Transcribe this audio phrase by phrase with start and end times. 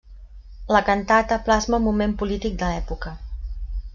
[0.75, 3.15] La cantata plasma el moment polític de l'època.